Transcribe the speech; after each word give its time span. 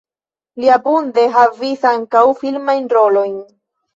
Li 0.63 0.71
abunde 0.75 1.25
havis 1.35 1.85
ankaŭ 1.91 2.23
filmajn 2.39 2.91
rolojn. 2.97 3.37